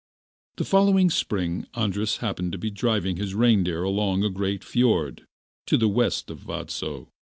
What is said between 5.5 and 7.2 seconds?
to the west of Vadso.